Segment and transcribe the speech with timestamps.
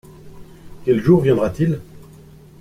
[0.83, 1.79] Quel jour viendra-t-il?